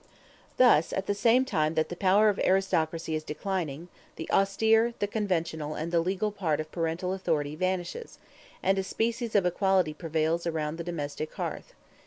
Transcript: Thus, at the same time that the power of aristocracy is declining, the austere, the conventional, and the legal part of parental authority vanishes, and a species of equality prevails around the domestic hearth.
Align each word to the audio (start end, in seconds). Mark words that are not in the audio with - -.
Thus, 0.57 0.93
at 0.93 1.05
the 1.05 1.13
same 1.13 1.45
time 1.45 1.75
that 1.75 1.89
the 1.89 1.95
power 1.95 2.29
of 2.29 2.39
aristocracy 2.39 3.13
is 3.13 3.23
declining, 3.23 3.87
the 4.15 4.27
austere, 4.31 4.95
the 4.97 5.05
conventional, 5.05 5.75
and 5.75 5.91
the 5.91 5.99
legal 5.99 6.31
part 6.31 6.59
of 6.59 6.71
parental 6.71 7.13
authority 7.13 7.55
vanishes, 7.55 8.17
and 8.63 8.79
a 8.79 8.83
species 8.83 9.35
of 9.35 9.45
equality 9.45 9.93
prevails 9.93 10.47
around 10.47 10.79
the 10.79 10.83
domestic 10.83 11.31
hearth. 11.35 11.73